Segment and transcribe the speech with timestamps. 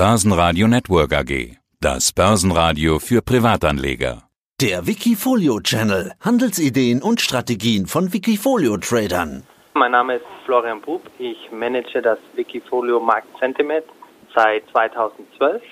[0.00, 1.58] Börsenradio Network AG.
[1.78, 4.22] Das Börsenradio für Privatanleger.
[4.58, 6.14] Der Wikifolio Channel.
[6.20, 9.42] Handelsideen und Strategien von Wikifolio Tradern.
[9.74, 11.02] Mein Name ist Florian Bub.
[11.18, 13.84] Ich manage das Wikifolio Markt Sentiment
[14.34, 15.62] seit 2012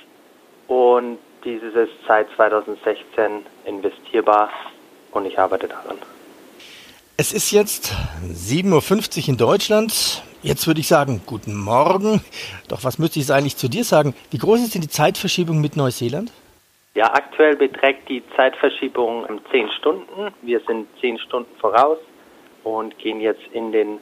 [0.67, 4.51] und dieses ist seit 2016 investierbar
[5.13, 5.97] und ich arbeite daran.
[7.17, 7.95] Es ist jetzt
[8.31, 10.23] 7.50 Uhr in Deutschland.
[10.43, 12.21] Jetzt würde ich sagen, guten Morgen.
[12.69, 14.15] Doch was müsste ich eigentlich zu dir sagen?
[14.31, 16.33] Wie groß ist denn die Zeitverschiebung mit Neuseeland?
[16.95, 20.33] Ja, aktuell beträgt die Zeitverschiebung 10 Stunden.
[20.43, 21.99] Wir sind 10 Stunden voraus
[22.63, 23.99] und gehen jetzt in den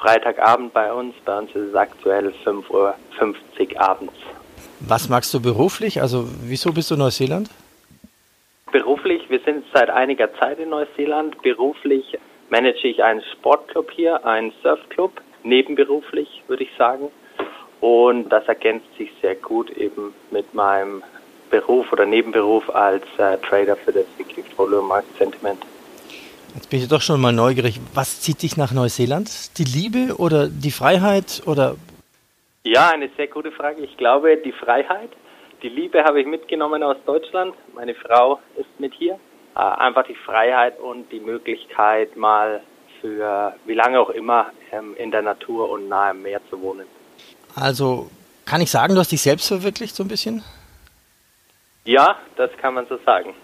[0.00, 1.14] Freitagabend bei uns.
[1.24, 4.14] Bei uns ist es aktuell 5.50 Uhr abends.
[4.80, 6.00] Was magst du beruflich?
[6.00, 7.50] Also wieso bist du in Neuseeland?
[8.72, 11.42] Beruflich, wir sind seit einiger Zeit in Neuseeland.
[11.42, 12.16] Beruflich
[12.48, 17.08] manage ich einen Sportclub hier, einen Surfclub, nebenberuflich würde ich sagen.
[17.80, 21.02] Und das ergänzt sich sehr gut eben mit meinem
[21.50, 25.64] Beruf oder Nebenberuf als äh, Trader für das Wikifolio Market Sentiment.
[26.54, 27.80] Jetzt bin ich doch schon mal neugierig.
[27.94, 29.58] Was zieht dich nach Neuseeland?
[29.58, 31.76] Die Liebe oder die Freiheit oder?
[32.64, 33.82] Ja, eine sehr gute Frage.
[33.82, 35.10] Ich glaube, die Freiheit.
[35.62, 37.54] Die Liebe habe ich mitgenommen aus Deutschland.
[37.74, 39.18] Meine Frau ist mit hier.
[39.54, 42.62] Äh, einfach die Freiheit und die Möglichkeit, mal
[43.00, 46.86] für wie lange auch immer ähm, in der Natur und nahe am Meer zu wohnen.
[47.54, 48.10] Also
[48.44, 50.42] kann ich sagen, du hast dich selbst verwirklicht so ein bisschen?
[51.84, 53.34] Ja, das kann man so sagen.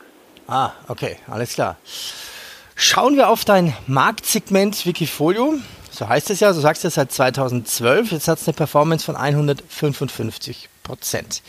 [0.46, 1.76] Ah, okay, alles klar.
[2.74, 5.54] Schauen wir auf dein Marktsegment Wikifolio.
[5.90, 8.12] So heißt es ja, so sagst du seit 2012.
[8.12, 11.42] Jetzt hat es eine Performance von 155 Prozent.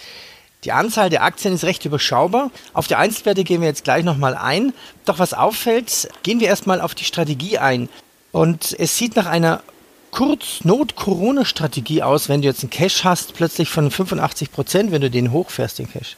[0.67, 2.51] Die Anzahl der Aktien ist recht überschaubar.
[2.73, 4.73] Auf die Einzelwerte gehen wir jetzt gleich nochmal ein.
[5.05, 7.87] Doch was auffällt, gehen wir erstmal auf die Strategie ein.
[8.33, 9.63] Und es sieht nach einer
[10.11, 15.31] Kurz-Not-Corona-Strategie aus, wenn du jetzt einen Cash hast, plötzlich von 85 Prozent, wenn du den
[15.31, 16.17] hochfährst, den Cash.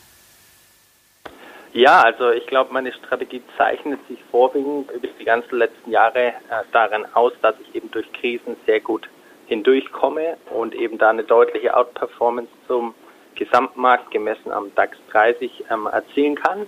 [1.74, 6.34] Ja, also ich glaube, meine Strategie zeichnet sich vorwiegend über die ganzen letzten Jahre äh,
[6.72, 9.08] darin aus, dass ich eben durch Krisen sehr gut
[9.46, 12.96] hindurchkomme und eben da eine deutliche Outperformance zum
[13.36, 16.66] Gesamtmarkt gemessen am DAX 30 ähm, erzielen kann.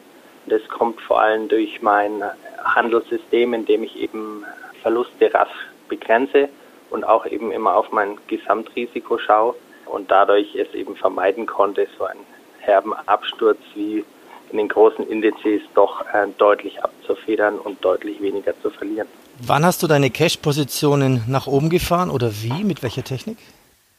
[0.47, 2.23] Das kommt vor allem durch mein
[2.63, 4.43] Handelssystem, in dem ich eben
[4.81, 5.49] Verluste rasch
[5.87, 6.49] begrenze
[6.89, 9.55] und auch eben immer auf mein Gesamtrisiko schaue
[9.85, 12.25] und dadurch es eben vermeiden konnte, so einen
[12.59, 14.03] herben Absturz wie
[14.51, 19.07] in den großen Indizes doch äh, deutlich abzufedern und deutlich weniger zu verlieren.
[19.39, 22.63] Wann hast du deine Cash-Positionen nach oben gefahren oder wie?
[22.63, 23.37] Mit welcher Technik?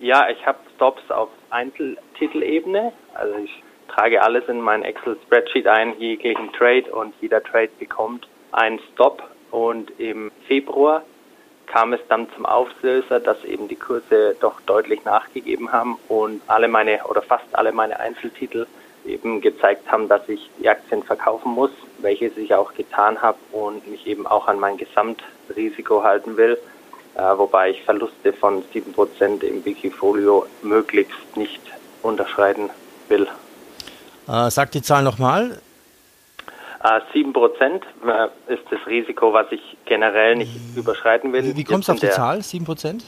[0.03, 2.93] Ja, ich habe Stops auf Einzeltitelebene.
[3.15, 8.81] Also ich trage alles in mein Excel-Spreadsheet ein, jeglichen Trade und jeder Trade bekommt einen
[8.93, 9.23] Stop.
[9.53, 11.05] Und im Februar
[11.67, 16.67] kam es dann zum Auflöser, dass eben die Kurse doch deutlich nachgegeben haben und alle
[16.67, 18.67] meine oder fast alle meine Einzeltitel
[19.07, 23.87] eben gezeigt haben, dass ich die Aktien verkaufen muss, welches ich auch getan habe und
[23.87, 26.59] mich eben auch an mein Gesamtrisiko halten will
[27.15, 31.61] wobei ich Verluste von 7% im Wikifolio möglichst nicht
[32.03, 32.71] unterschreiten
[33.09, 33.29] will.
[34.29, 35.61] Äh, sag die Zahl nochmal.
[36.83, 41.45] Äh, 7% äh, ist das Risiko, was ich generell nicht überschreiten will.
[41.45, 43.03] Wie, wie kommst du auf die Zahl, 7%?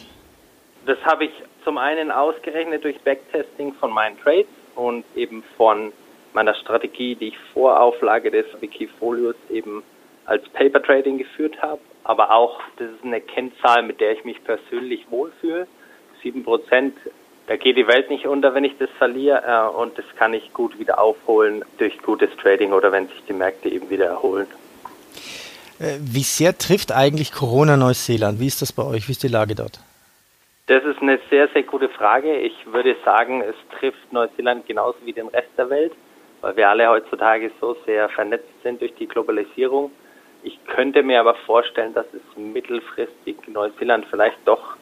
[0.87, 1.33] Das habe ich
[1.65, 5.93] zum einen ausgerechnet durch Backtesting von meinen Trades und eben von
[6.35, 9.83] meiner Strategie, die ich vor Auflage des Wikifolios eben
[10.27, 14.43] als Paper Trading geführt habe aber auch, das ist eine Kennzahl, mit der ich mich
[14.45, 15.67] persönlich wohlfühle.
[16.23, 16.97] Sieben Prozent,
[17.47, 20.53] da geht die Welt nicht unter, wenn ich das verliere äh, und das kann ich
[20.53, 24.47] gut wieder aufholen durch gutes Trading oder wenn sich die Märkte eben wieder erholen.
[25.79, 28.39] Äh, wie sehr trifft eigentlich Corona Neuseeland?
[28.39, 29.09] Wie ist das bei euch?
[29.09, 29.81] Wie ist die Lage dort?
[30.67, 32.37] Das ist eine sehr, sehr gute Frage.
[32.37, 35.93] Ich würde sagen, es trifft Neuseeland genauso wie den Rest der Welt,
[36.41, 39.91] weil wir alle heutzutage so sehr vernetzt sind durch die Globalisierung.
[40.45, 44.77] Ich könnte mir aber vorstellen, dass es mittelfristig Neuseeland vielleicht doch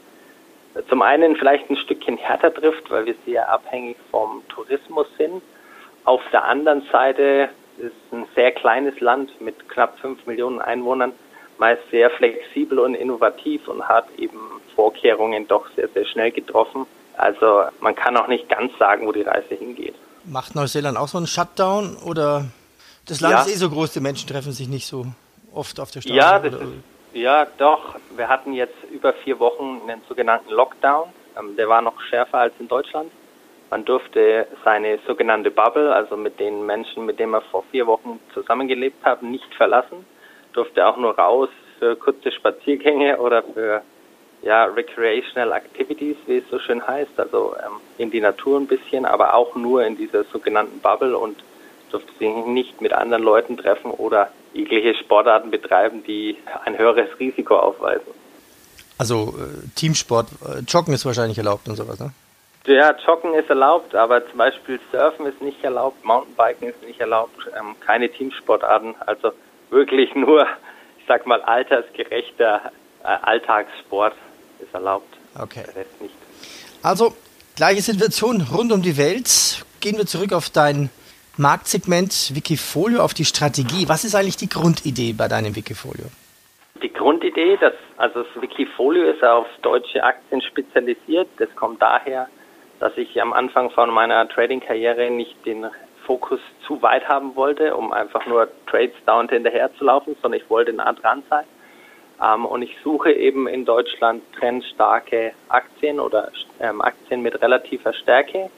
[0.89, 5.43] zum einen vielleicht ein Stückchen härter trifft, weil wir sehr abhängig vom Tourismus sind.
[6.05, 11.13] Auf der anderen Seite ist ein sehr kleines Land mit knapp fünf Millionen Einwohnern
[11.59, 14.39] meist sehr flexibel und innovativ und hat eben
[14.75, 16.87] Vorkehrungen doch sehr, sehr schnell getroffen.
[17.17, 19.95] Also man kann auch nicht ganz sagen, wo die Reise hingeht.
[20.25, 22.47] Macht Neuseeland auch so einen Shutdown oder
[23.07, 23.41] das Land ja.
[23.43, 25.07] ist eh so groß, die Menschen treffen sich nicht so?
[25.55, 26.17] Oft auf der Straße?
[26.17, 26.73] Ja, das ist,
[27.15, 27.97] ja, doch.
[28.17, 31.11] Wir hatten jetzt über vier Wochen einen sogenannten Lockdown.
[31.39, 33.11] Ähm, der war noch schärfer als in Deutschland.
[33.71, 38.21] Man durfte seine sogenannte Bubble, also mit den Menschen, mit denen man vor vier Wochen
[38.35, 40.05] zusammengelebt haben, nicht verlassen.
[40.53, 43.83] Durfte auch nur raus für kurze Spaziergänge oder für
[44.43, 49.07] ja, Recreational Activities, wie es so schön heißt, also ähm, in die Natur ein bisschen,
[49.07, 51.43] aber auch nur in dieser sogenannten Bubble und
[51.91, 57.57] durfte sich nicht mit anderen Leuten treffen oder jegliche Sportarten betreiben, die ein höheres Risiko
[57.57, 58.13] aufweisen.
[58.99, 62.13] Also äh, Teamsport, äh, Joggen ist wahrscheinlich erlaubt und sowas, ne?
[62.67, 67.35] Ja, Joggen ist erlaubt, aber zum Beispiel Surfen ist nicht erlaubt, Mountainbiken ist nicht erlaubt,
[67.59, 69.33] ähm, keine Teamsportarten, also
[69.71, 70.47] wirklich nur,
[70.99, 72.71] ich sag mal, altersgerechter
[73.03, 74.15] äh, Alltagssport
[74.61, 75.13] ist erlaubt.
[75.37, 75.65] Okay.
[75.67, 76.15] Der Rest nicht.
[76.83, 77.15] Also,
[77.57, 79.65] gleiche Situation rund um die Welt.
[79.81, 80.91] Gehen wir zurück auf dein
[81.39, 83.89] Marktsegment Wikifolio, auf die Strategie.
[83.89, 86.05] Was ist eigentlich die Grundidee bei deinem Wikifolio?
[86.83, 91.29] Die Grundidee, dass, also das Wikifolio ist auf deutsche Aktien spezialisiert.
[91.39, 92.29] Das kommt daher,
[92.81, 95.67] dass ich am Anfang von meiner Trading-Karriere nicht den
[96.05, 100.51] Fokus zu weit haben wollte, um einfach nur Trades dauernd hinterher zu laufen, sondern ich
[100.51, 101.45] wollte nah dran sein.
[102.23, 106.31] Ähm, und ich suche eben in Deutschland trendstarke Aktien oder
[106.61, 108.51] ähm, Aktien mit relativer Stärke,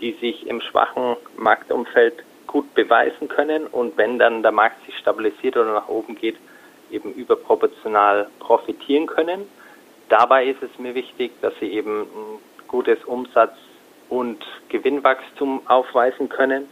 [0.00, 5.56] die sich im schwachen Marktumfeld gut beweisen können und wenn dann der Markt sich stabilisiert
[5.56, 6.36] oder nach oben geht,
[6.90, 9.48] eben überproportional profitieren können.
[10.08, 13.54] Dabei ist es mir wichtig, dass sie eben ein gutes Umsatz
[14.08, 16.68] und Gewinnwachstum aufweisen können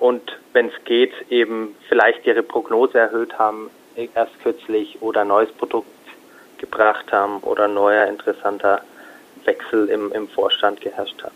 [0.00, 5.52] und wenn es geht, eben vielleicht ihre Prognose erhöht haben, erst kürzlich oder ein neues
[5.52, 5.86] Produkt
[6.58, 8.82] gebracht haben oder ein neuer interessanter
[9.44, 11.32] Wechsel im, im Vorstand geherrscht hat.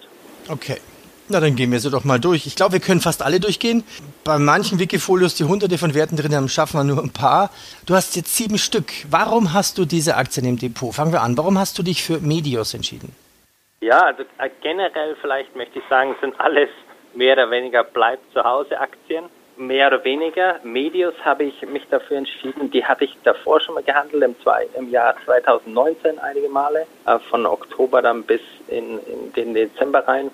[0.48, 0.78] Okay.
[1.28, 2.46] Na, dann gehen wir sie doch mal durch.
[2.46, 3.82] Ich glaube, wir können fast alle durchgehen.
[4.22, 7.50] Bei manchen Wikifolios, die hunderte von Werten drin haben, schaffen wir nur ein paar.
[7.84, 8.92] Du hast jetzt sieben Stück.
[9.10, 10.94] Warum hast du diese Aktien im Depot?
[10.94, 11.36] Fangen wir an.
[11.36, 13.12] Warum hast du dich für Medios entschieden?
[13.80, 16.68] Ja, also äh, generell vielleicht möchte ich sagen, sind alles
[17.14, 19.24] mehr oder weniger bleibt zu Hause Aktien.
[19.56, 20.60] Mehr oder weniger.
[20.62, 22.70] Medios habe ich mich dafür entschieden.
[22.70, 27.18] Die hatte ich davor schon mal gehandelt, im, zwei, im Jahr 2019 einige Male, äh,
[27.18, 30.30] von Oktober dann bis in, in den Dezember rein.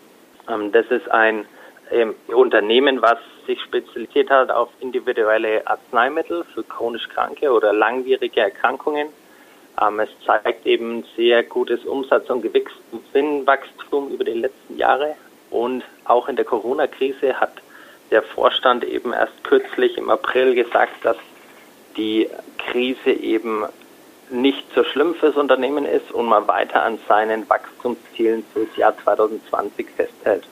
[0.48, 1.46] Ähm, das ist ein
[1.90, 9.08] ähm, Unternehmen, was sich spezialisiert hat auf individuelle Arzneimittel für chronisch Kranke oder langwierige Erkrankungen.
[9.80, 15.14] Ähm, es zeigt eben sehr gutes Umsatz- und Gewinnwachstum über die letzten Jahre.
[15.50, 17.52] Und auch in der Corona-Krise hat
[18.10, 21.16] der Vorstand eben erst kürzlich im April gesagt, dass
[21.96, 22.28] die
[22.58, 23.64] Krise eben
[24.32, 29.86] nicht so schlimm fürs Unternehmen ist und man weiter an seinen Wachstumszielen fürs Jahr 2020
[29.90, 30.44] festhält.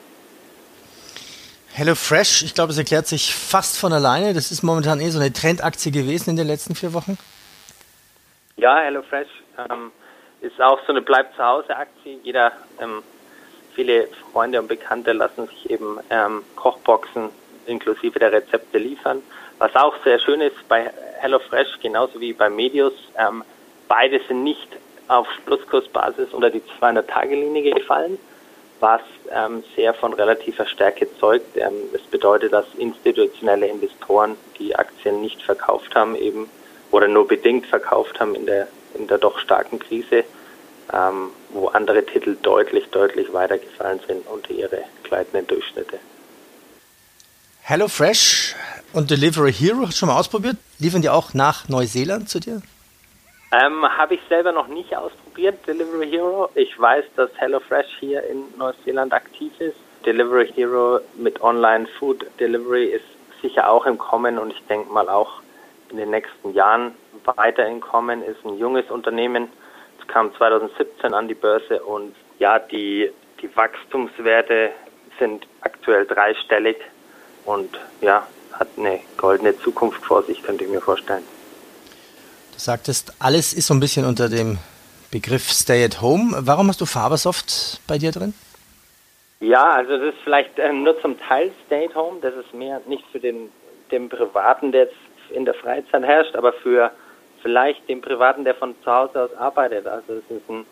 [1.73, 4.33] HelloFresh, ich glaube, es erklärt sich fast von alleine.
[4.33, 7.17] Das ist momentan eh so eine Trendaktie gewesen in den letzten vier Wochen.
[8.57, 9.91] Ja, HelloFresh ähm,
[10.41, 12.19] ist auch so eine Bleib-zu-Hause-Aktie.
[12.23, 12.51] Jeder,
[12.81, 13.01] ähm,
[13.73, 17.29] viele Freunde und Bekannte lassen sich eben ähm, Kochboxen
[17.67, 19.21] inklusive der Rezepte liefern.
[19.59, 23.43] Was auch sehr schön ist bei HelloFresh, genauso wie bei Medius, ähm,
[23.91, 24.69] beide sind nicht
[25.09, 28.17] auf Schlusskursbasis unter die 200-Tage-Linie gefallen
[28.81, 29.01] was
[29.31, 31.55] ähm, sehr von relativer Stärke zeugt.
[31.55, 36.49] Ähm, das bedeutet, dass institutionelle Investoren die Aktien nicht verkauft haben, eben
[36.89, 40.25] oder nur bedingt verkauft haben in der in der doch starken Krise,
[40.91, 45.97] ähm, wo andere Titel deutlich, deutlich weiter gefallen sind unter ihre gleitenden Durchschnitte.
[47.61, 48.55] HelloFresh
[48.91, 50.57] und Delivery Hero hast du schon mal ausprobiert?
[50.79, 52.61] Liefern die auch nach Neuseeland zu dir?
[53.53, 56.49] Ähm, Habe ich selber noch nicht ausprobiert, Delivery Hero.
[56.55, 59.75] Ich weiß, dass HelloFresh hier in Neuseeland aktiv ist.
[60.05, 63.03] Delivery Hero mit Online Food Delivery ist
[63.41, 65.41] sicher auch im Kommen und ich denke mal auch
[65.89, 68.23] in den nächsten Jahren weiter im Kommen.
[68.23, 69.49] Ist ein junges Unternehmen.
[69.99, 74.69] Es kam 2017 an die Börse und ja, die, die Wachstumswerte
[75.19, 76.77] sind aktuell dreistellig
[77.45, 81.25] und ja, hat eine goldene Zukunft vor sich, könnte ich mir vorstellen
[82.65, 84.57] sagtest, alles ist so ein bisschen unter dem
[85.11, 86.35] Begriff Stay at Home.
[86.41, 88.33] Warum hast du Fabersoft bei dir drin?
[89.39, 92.19] Ja, also das ist vielleicht äh, nur zum Teil Stay at Home.
[92.21, 93.49] Das ist mehr nicht für den,
[93.91, 94.95] den Privaten, der jetzt
[95.31, 96.91] in der Freizeit herrscht, aber für
[97.41, 99.87] vielleicht den Privaten, der von zu Hause aus arbeitet.
[99.87, 100.65] Also es ist ein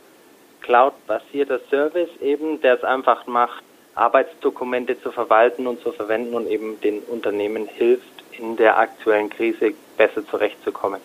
[0.62, 3.64] Cloud-basierter Service eben, der es einfach macht,
[3.96, 9.74] Arbeitsdokumente zu verwalten und zu verwenden und eben den Unternehmen hilft, in der aktuellen Krise
[9.98, 11.02] besser zurechtzukommen.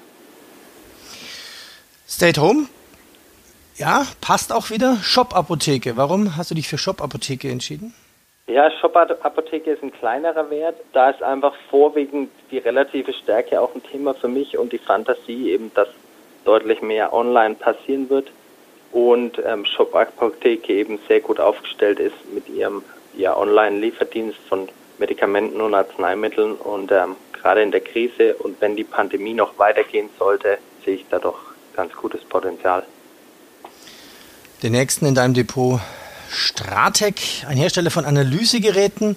[2.14, 2.68] Stay at Home,
[3.74, 4.98] ja, passt auch wieder.
[5.02, 5.96] Shop-Apotheke.
[5.96, 7.92] Warum hast du dich für Shop-Apotheke entschieden?
[8.46, 10.76] Ja, Shop-Apotheke ist ein kleinerer Wert.
[10.92, 15.50] Da ist einfach vorwiegend die relative Stärke auch ein Thema für mich und die Fantasie
[15.50, 15.88] eben, dass
[16.44, 18.30] deutlich mehr online passieren wird
[18.92, 22.84] und ähm, Shop-Apotheke eben sehr gut aufgestellt ist mit ihrem
[23.16, 24.68] ja, Online-Lieferdienst von
[24.98, 30.10] Medikamenten und Arzneimitteln und ähm, gerade in der Krise und wenn die Pandemie noch weitergehen
[30.16, 32.84] sollte, sehe ich da doch ganz gutes Potenzial.
[34.62, 35.80] Den nächsten in deinem Depot
[36.30, 39.16] Stratec, ein Hersteller von Analysegeräten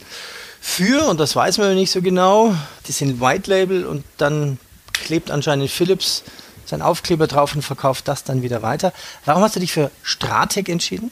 [0.60, 2.54] für, und das weiß man nicht so genau,
[2.88, 4.60] die sind White Label und dann
[4.94, 6.24] klebt anscheinend Philips
[6.66, 8.92] sein Aufkleber drauf und verkauft das dann wieder weiter.
[9.26, 11.12] Warum hast du dich für Stratec entschieden?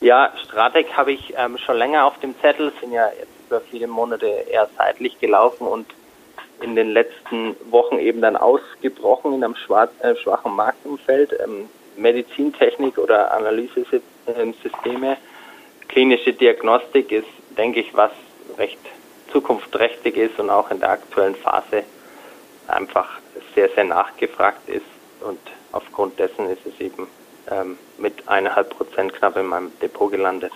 [0.00, 3.86] Ja, Stratec habe ich ähm, schon länger auf dem Zettel, sind ja jetzt über viele
[3.86, 5.86] Monate eher seitlich gelaufen und
[6.64, 11.38] in den letzten Wochen eben dann ausgebrochen in einem schwach, äh, schwachen Marktumfeld.
[11.44, 15.16] Ähm, Medizintechnik oder Analysesysteme,
[15.86, 18.10] klinische Diagnostik ist, denke ich, was
[18.58, 18.80] recht
[19.30, 21.84] zukunftsträchtig ist und auch in der aktuellen Phase
[22.66, 23.20] einfach
[23.54, 24.86] sehr, sehr nachgefragt ist.
[25.20, 25.38] Und
[25.70, 27.06] aufgrund dessen ist es eben
[27.50, 30.52] ähm, mit eineinhalb Prozent knapp in meinem Depot gelandet.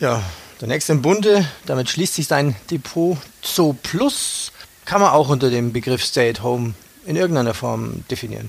[0.00, 0.20] Ja,
[0.62, 4.52] der nächste im Bunde, damit schließt sich sein Depot Zo Plus,
[4.84, 8.48] kann man auch unter dem Begriff Stay at Home in irgendeiner Form definieren.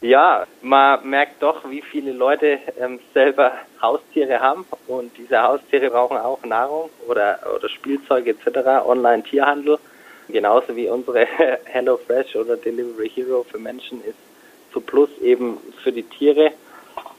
[0.00, 6.16] Ja, man merkt doch, wie viele Leute ähm, selber Haustiere haben und diese Haustiere brauchen
[6.16, 9.80] auch Nahrung oder, oder Spielzeug etc., Online-Tierhandel.
[10.28, 11.26] Genauso wie unsere
[11.64, 14.14] HelloFresh oder Delivery Hero für Menschen ist
[14.72, 16.52] zu Plus eben für die Tiere.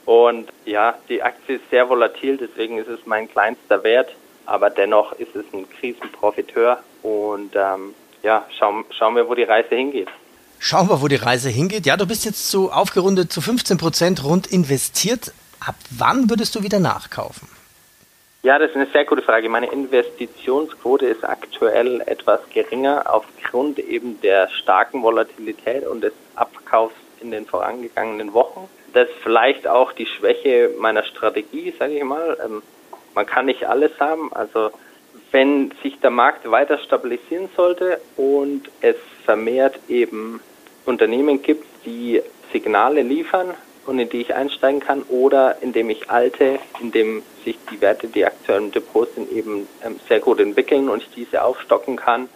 [0.08, 4.08] Und ja, die Aktie ist sehr volatil, deswegen ist es mein kleinster Wert,
[4.46, 9.74] aber dennoch ist es ein Krisenprofiteur und ähm, ja, schauen, schauen wir, wo die Reise
[9.74, 10.08] hingeht.
[10.58, 11.84] Schauen wir, wo die Reise hingeht.
[11.84, 15.34] Ja, du bist jetzt so aufgerundet zu 15 Prozent rund investiert.
[15.60, 17.46] Ab wann würdest du wieder nachkaufen?
[18.42, 19.50] Ja, das ist eine sehr gute Frage.
[19.50, 27.30] Meine Investitionsquote ist aktuell etwas geringer aufgrund eben der starken Volatilität und des Abkaufs in
[27.30, 28.70] den vorangegangenen Wochen.
[28.98, 32.36] Das vielleicht auch die Schwäche meiner Strategie, sage ich mal.
[32.44, 32.64] Ähm,
[33.14, 34.32] man kann nicht alles haben.
[34.32, 34.72] Also
[35.30, 40.40] wenn sich der Markt weiter stabilisieren sollte und es vermehrt eben
[40.84, 42.20] Unternehmen gibt, die
[42.52, 43.54] Signale liefern
[43.86, 48.24] und in die ich einsteigen kann oder indem ich alte, indem sich die Werte, die
[48.24, 52.28] aktuellen Depots sind, eben ähm, sehr gut entwickeln und ich diese aufstocken kann,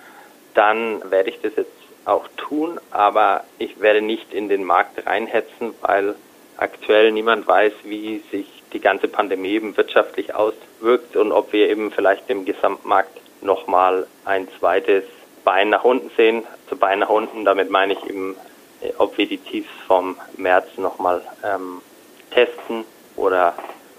[0.54, 1.72] dann werde ich das jetzt
[2.04, 6.14] auch tun, aber ich werde nicht in den Markt reinhetzen, weil
[6.56, 11.90] aktuell niemand weiß, wie sich die ganze Pandemie eben wirtschaftlich auswirkt und ob wir eben
[11.90, 15.04] vielleicht im Gesamtmarkt nochmal ein zweites
[15.44, 16.44] Bein nach unten sehen.
[16.68, 18.36] Zu Bein nach unten, damit meine ich eben,
[18.80, 21.82] äh, ob wir die Tiefs vom März nochmal ähm,
[22.30, 22.84] testen
[23.16, 23.54] oder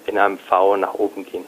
[0.06, 1.46] in einem V nach oben gehen.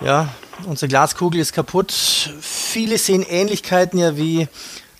[0.00, 0.28] Ja,
[0.66, 1.92] unsere Glaskugel ist kaputt.
[1.92, 4.48] Viele sehen Ähnlichkeiten ja wie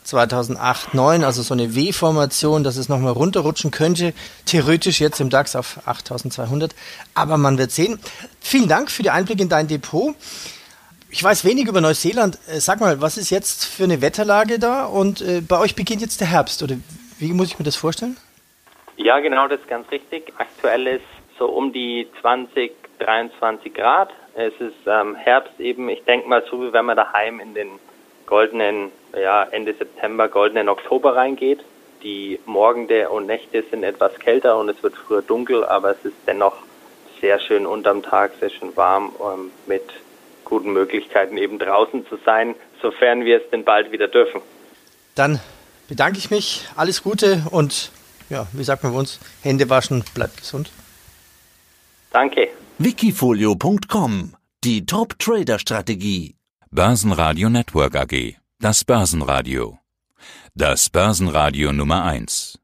[0.04, 4.12] 2008, 9, also so eine W-Formation, dass es nochmal runterrutschen könnte.
[4.46, 6.74] Theoretisch jetzt im DAX auf 8200.
[7.14, 7.98] Aber man wird sehen.
[8.40, 10.14] Vielen Dank für die Einblicke in dein Depot.
[11.10, 12.38] Ich weiß wenig über Neuseeland.
[12.48, 14.86] Äh, sag mal, was ist jetzt für eine Wetterlage da?
[14.86, 16.76] Und äh, bei euch beginnt jetzt der Herbst, oder
[17.18, 18.16] wie muss ich mir das vorstellen?
[18.96, 20.32] Ja, genau, das ist ganz richtig.
[20.38, 21.04] Aktuell ist
[21.38, 24.10] so um die 20, 23 Grad.
[24.34, 27.68] Es ist ähm, Herbst eben, ich denke mal so, wie wenn man daheim in den
[28.32, 31.60] goldenen, ja, Ende September, goldenen Oktober reingeht.
[32.02, 36.16] Die Morgende und Nächte sind etwas kälter und es wird früher dunkel, aber es ist
[36.26, 36.54] dennoch
[37.20, 39.82] sehr schön unterm Tag, sehr schön warm ähm, mit
[40.46, 44.40] guten Möglichkeiten eben draußen zu sein, sofern wir es denn bald wieder dürfen.
[45.14, 45.38] Dann
[45.88, 47.90] bedanke ich mich, alles Gute und
[48.30, 50.70] ja, wie sagt man bei uns, Hände waschen, bleibt gesund.
[52.10, 52.48] Danke.
[52.78, 56.34] Wikifolio.com Die Top-Trader-Strategie.
[56.74, 58.36] Börsenradio Network AG.
[58.58, 59.78] Das Börsenradio.
[60.54, 62.58] Das Börsenradio Nummer 1.